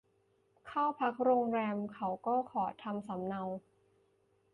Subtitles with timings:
[0.67, 3.43] เข้าพักโรงแรมเขาก็ขอทำสำเนา